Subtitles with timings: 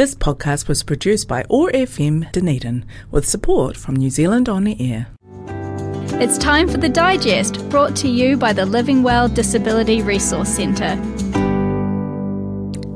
[0.00, 4.74] This podcast was produced by OAR FM Dunedin with support from New Zealand On the
[4.80, 5.08] Air.
[6.18, 10.96] It's time for the digest brought to you by the Living Well Disability Resource Centre.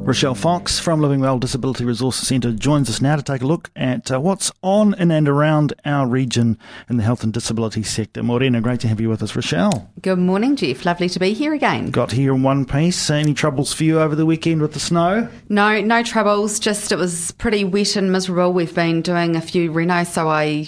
[0.05, 3.71] Rochelle Fox from Living Well Disability Resource Centre joins us now to take a look
[3.75, 6.59] at uh, what's on in and around our region
[6.91, 8.23] in the health and disability sector.
[8.23, 9.91] Morena, great to have you with us, Rochelle.
[10.03, 10.85] Good morning, Jeff.
[10.85, 11.91] Lovely to be here again.
[11.91, 13.09] Got here in one piece.
[13.09, 15.27] Any troubles for you over the weekend with the snow?
[15.49, 16.59] No, no troubles.
[16.59, 18.53] Just it was pretty wet and miserable.
[18.53, 20.67] We've been doing a few renos, so I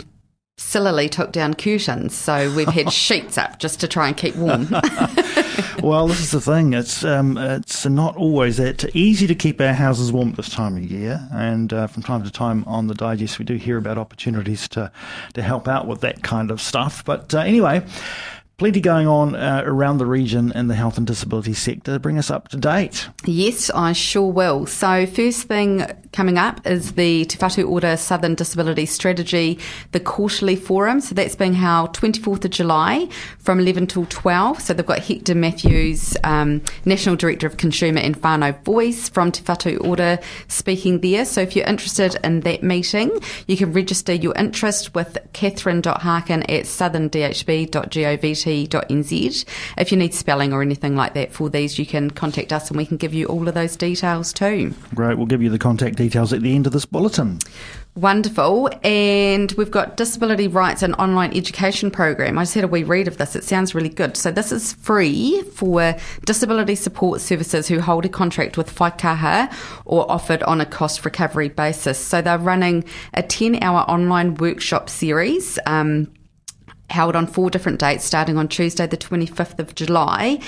[0.56, 2.14] sillily took down curtains.
[2.14, 4.68] So we've had sheets up just to try and keep warm.
[5.82, 6.72] well, this is the thing.
[6.72, 10.76] It's um, it's not always that easy to keep our houses warm at this time
[10.76, 13.98] of year, and uh, from time to time on the digest, we do hear about
[13.98, 14.90] opportunities to
[15.34, 17.04] to help out with that kind of stuff.
[17.04, 17.84] But uh, anyway.
[18.58, 21.98] Plenty going on uh, around the region in the health and disability sector.
[21.98, 23.06] Bring us up to date.
[23.26, 24.64] Yes, I sure will.
[24.64, 25.84] So, first thing
[26.16, 29.58] coming up is the Te Whatu Ora Southern Disability Strategy,
[29.92, 31.02] the quarterly forum.
[31.02, 33.06] So, that's being held 24th of July
[33.38, 34.62] from 11 till 12.
[34.62, 39.44] So, they've got Hector Matthews, um, National Director of Consumer and Whānau Voice from Te
[39.44, 40.18] Whatu Ora,
[40.48, 41.26] speaking there.
[41.26, 43.10] So, if you're interested in that meeting,
[43.46, 49.44] you can register your interest with catherine.harkin at southerndhb.govt nz.
[49.76, 52.78] If you need spelling or anything like that for these, you can contact us and
[52.78, 54.72] we can give you all of those details too.
[54.94, 55.18] Great.
[55.18, 57.38] We'll give you the contact details at the end of this bulletin.
[57.96, 58.68] Wonderful.
[58.84, 62.36] And we've got Disability Rights and Online Education Program.
[62.36, 63.34] I just had a wee read of this.
[63.34, 64.18] It sounds really good.
[64.18, 65.96] So this is free for
[66.26, 69.50] disability support services who hold a contract with Whaikaha
[69.86, 71.98] or offered on a cost recovery basis.
[71.98, 75.58] So they're running a 10 hour online workshop series.
[75.64, 76.12] Um,
[76.96, 80.40] held on four different dates starting on Tuesday, the 25th of July.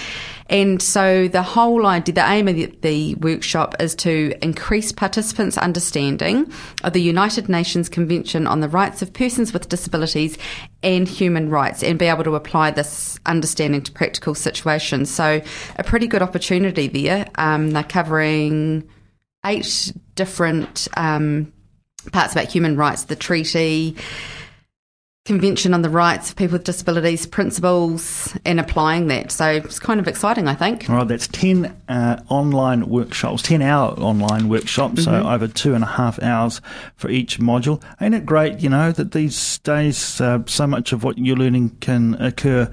[0.48, 5.58] And so the whole idea, the aim of the, the, workshop is to increase participants'
[5.58, 6.50] understanding
[6.84, 10.38] of the United Nations Convention on the Rights of Persons with Disabilities
[10.82, 15.10] and Human Rights and be able to apply this understanding to practical situations.
[15.10, 15.42] So
[15.76, 17.26] a pretty good opportunity there.
[17.34, 18.88] Um, they're covering
[19.44, 21.52] eight different um,
[22.10, 23.96] parts about human rights, the treaty,
[25.28, 29.30] Convention on the Rights of People with Disabilities principles and applying that.
[29.30, 30.88] So it's kind of exciting, I think.
[30.88, 35.22] All right, that's 10 uh, online workshops, 10 hour online workshops, mm-hmm.
[35.22, 36.62] so over two and a half hours
[36.96, 37.82] for each module.
[38.00, 41.76] Ain't it great, you know, that these days uh, so much of what you're learning
[41.80, 42.72] can occur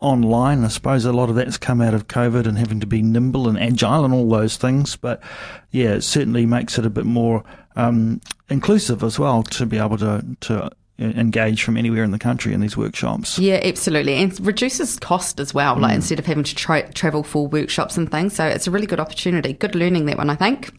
[0.00, 0.64] online.
[0.64, 3.46] I suppose a lot of that's come out of COVID and having to be nimble
[3.46, 4.96] and agile and all those things.
[4.96, 5.22] But
[5.70, 7.44] yeah, it certainly makes it a bit more
[7.76, 12.52] um, inclusive as well to be able to, to engage from anywhere in the country
[12.52, 13.38] in these workshops.
[13.38, 14.14] Yeah, absolutely.
[14.14, 15.80] And reduces cost as well, mm.
[15.80, 18.34] like instead of having to tra- travel for workshops and things.
[18.34, 19.52] So it's a really good opportunity.
[19.52, 20.72] Good learning, that one, I think.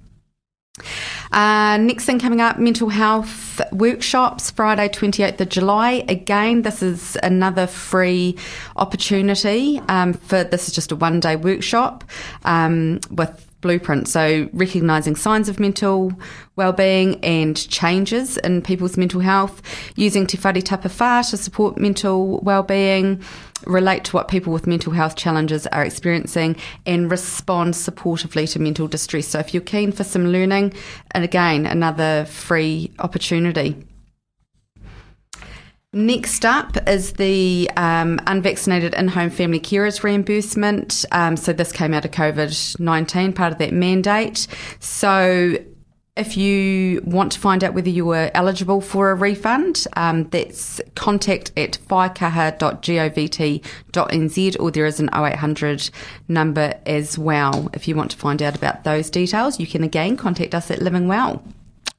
[1.32, 6.04] Uh, next thing coming up, mental health workshops, Friday 28th of July.
[6.08, 8.38] Again, this is another free
[8.76, 12.04] opportunity um, for this is just a one day workshop
[12.44, 14.08] um, with blueprint.
[14.08, 16.14] So, recognizing signs of mental
[16.56, 19.62] well-being and changes in people's mental health,
[19.96, 23.22] using Te Whare to support mental well-being,
[23.66, 26.56] relate to what people with mental health challenges are experiencing,
[26.86, 29.28] and respond supportively to mental distress.
[29.28, 30.74] So, if you're keen for some learning,
[31.12, 33.88] and again, another free opportunity.
[35.94, 41.04] Next up is the um, unvaccinated in home family carers reimbursement.
[41.12, 44.48] Um, so, this came out of COVID 19, part of that mandate.
[44.80, 45.58] So,
[46.16, 50.80] if you want to find out whether you were eligible for a refund, um, that's
[50.96, 55.90] contact at whaikaha.govt.nz or there is an 0800
[56.30, 57.70] number as well.
[57.74, 60.82] If you want to find out about those details, you can again contact us at
[60.82, 61.44] Living Well.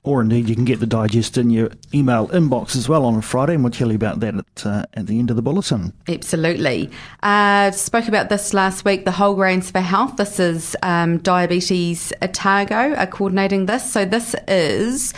[0.05, 3.23] Or indeed, you can get the digest in your email inbox as well on a
[3.23, 5.93] Friday, and we'll tell you about that at, uh, at the end of the bulletin.
[6.09, 6.91] Absolutely.
[7.23, 10.17] Uh, spoke about this last week, the Whole Grains for Health.
[10.17, 13.93] This is um, Diabetes Otago are coordinating this.
[13.93, 15.15] So this is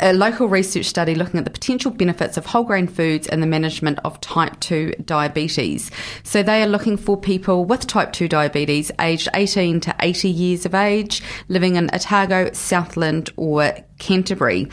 [0.00, 3.46] a local research study looking at the potential benefits of whole grain foods in the
[3.46, 5.90] management of type 2 diabetes.
[6.22, 10.66] So they are looking for people with type 2 diabetes aged 18 to 80 years
[10.66, 14.68] of age, living in Otago, Southland, or Canterbury.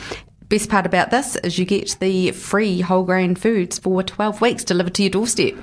[0.49, 4.63] Best part about this is you get the free whole grain foods for 12 weeks
[4.63, 5.55] delivered to your doorstep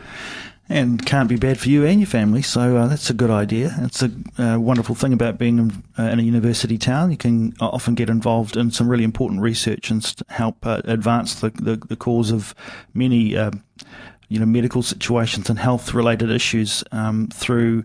[0.68, 2.42] and can't be bad for you and your family.
[2.42, 3.74] So uh, that's a good idea.
[3.80, 7.10] It's a uh, wonderful thing about being in, uh, in, a university town.
[7.10, 11.34] You can often get involved in some really important research and st- help uh, advance
[11.36, 12.54] the, the, the, cause of
[12.94, 13.36] many.
[13.36, 13.50] Uh,
[14.30, 17.84] you know, medical situations and health related issues um, through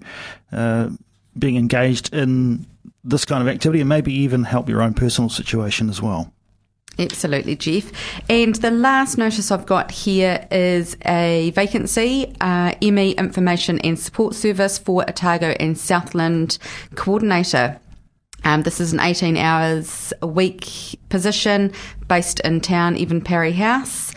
[0.53, 0.89] uh,
[1.37, 2.65] being engaged in
[3.03, 6.33] this kind of activity and maybe even help your own personal situation as well.
[6.99, 7.91] Absolutely, Jeff.
[8.29, 14.35] And the last notice I've got here is a vacancy, uh, ME Information and Support
[14.35, 16.57] Service for Otago and Southland
[16.95, 17.79] Coordinator.
[18.43, 20.67] Um, this is an 18 hours a week
[21.07, 21.71] position
[22.07, 24.13] based in town, Evan Parry House.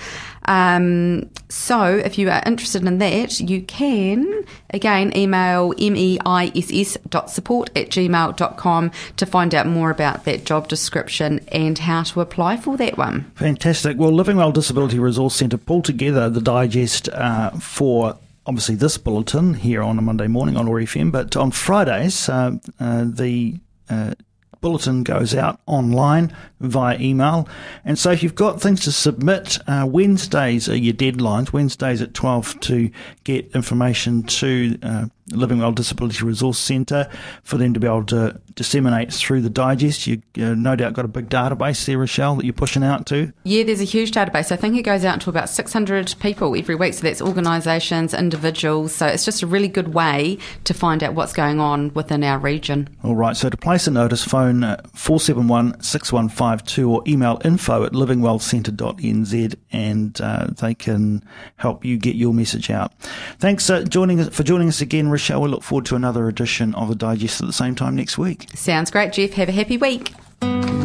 [0.46, 8.90] Um, so if you are interested in that, you can again email meiss.support at gmail.com
[9.16, 13.30] to find out more about that job description and how to apply for that one.
[13.34, 13.98] Fantastic.
[13.98, 19.54] Well, Living Well Disability Resource Centre pulled together the digest uh, for obviously this bulletin
[19.54, 24.14] here on a Monday morning on OAR FM, but on Fridays, uh, uh, the uh,
[24.62, 27.46] bulletin goes out online via email.
[27.84, 31.52] And so if you've got things to submit, uh, Wednesdays are your deadlines.
[31.52, 32.90] Wednesdays at 12 to
[33.24, 37.08] get information to uh, Living Well Disability Resource Centre
[37.42, 40.06] for them to be able to disseminate through the digest.
[40.06, 43.32] You uh, no doubt got a big database there, Rochelle, that you're pushing out to.
[43.44, 44.52] Yeah, there's a huge database.
[44.52, 46.94] I think it goes out to about 600 people every week.
[46.94, 48.94] So that's organisations, individuals.
[48.94, 52.38] So it's just a really good way to find out what's going on within our
[52.38, 52.88] region.
[53.02, 53.36] All right.
[53.36, 60.20] So to place a notice, phone uh, 471 6152 or email info at livingwellcentre.nz and
[60.20, 61.24] uh, they can
[61.56, 62.92] help you get your message out.
[63.38, 65.21] Thanks uh, joining for joining us again, Rochelle.
[65.22, 68.18] Shall we look forward to another edition of the Digest at the same time next
[68.18, 68.48] week.
[68.56, 69.34] Sounds great, Jeff.
[69.34, 70.12] Have a happy week.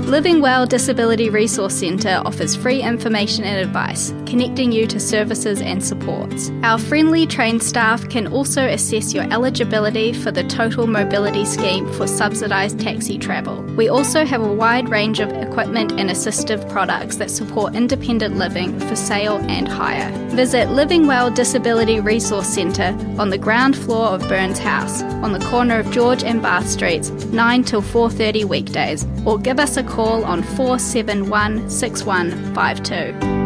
[0.07, 5.83] Living Well Disability Resource Centre offers free information and advice, connecting you to services and
[5.83, 6.49] supports.
[6.63, 12.07] Our friendly trained staff can also assess your eligibility for the Total Mobility Scheme for
[12.07, 13.61] subsidised taxi travel.
[13.75, 18.79] We also have a wide range of equipment and assistive products that support independent living
[18.79, 20.09] for sale and hire.
[20.29, 25.45] Visit Living Well Disability Resource Centre on the ground floor of Burns House, on the
[25.47, 29.96] corner of George and Bath Streets, 9 till 4:30 weekdays, or give us a call
[30.03, 33.37] on 471 6152.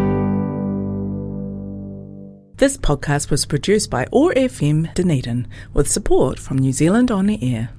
[2.57, 7.39] This podcast was produced by OAR FM Dunedin with support from New Zealand On the
[7.41, 7.71] Air.